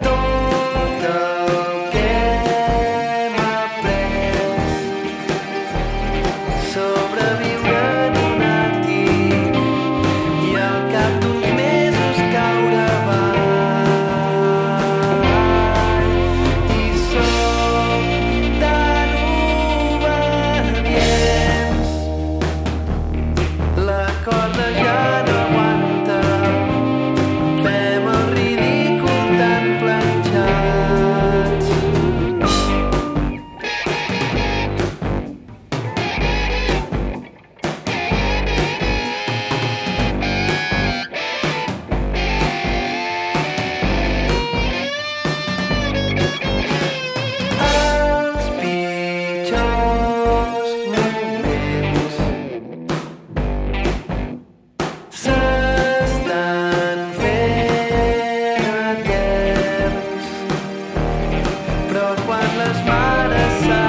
don't 0.00 1.02
know. 1.02 1.79
les 62.60 62.84
mares 62.84 63.79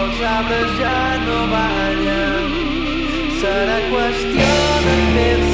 els 0.00 0.20
arbres 0.32 0.74
ja 0.80 0.98
no 1.26 1.38
ballen. 1.52 2.58
Serà 3.40 3.78
qüestió 3.92 4.50
de 4.86 4.98
fer-se 5.14 5.49